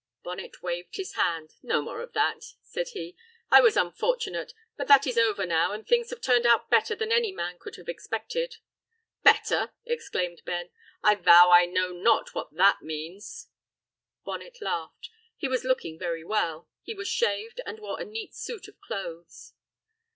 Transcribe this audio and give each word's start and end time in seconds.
Bonnet 0.23 0.63
waved 0.63 0.95
his 0.95 1.13
hand. 1.13 1.53
"No 1.61 1.79
more 1.79 2.01
of 2.01 2.13
that," 2.13 2.43
said 2.63 2.87
he; 2.93 3.15
"I 3.51 3.61
was 3.61 3.77
unfortunate, 3.77 4.51
but 4.75 4.87
that 4.87 5.05
is 5.05 5.15
over 5.15 5.45
now 5.45 5.73
and 5.73 5.85
things 5.85 6.09
have 6.09 6.21
turned 6.21 6.47
out 6.47 6.71
better 6.71 6.95
than 6.95 7.11
any 7.11 7.31
man 7.31 7.59
could 7.59 7.75
have 7.75 7.87
expected." 7.87 8.55
"Better!" 9.21 9.73
exclaimed 9.85 10.41
Ben. 10.43 10.71
"I 11.03 11.13
vow 11.13 11.51
I 11.51 11.67
know 11.67 11.91
not 11.91 12.33
what 12.33 12.51
that 12.55 12.81
means." 12.81 13.51
Bonnet 14.25 14.59
laughed. 14.59 15.11
He 15.37 15.47
was 15.47 15.63
looking 15.65 15.99
very 15.99 16.23
well; 16.23 16.67
he 16.81 16.95
was 16.95 17.07
shaved, 17.07 17.61
and 17.67 17.77
wore 17.77 18.01
a 18.01 18.03
neat 18.03 18.33
suit 18.33 18.67
of 18.67 18.81
clothes. 18.81 19.53